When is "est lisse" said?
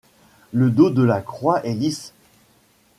1.63-2.15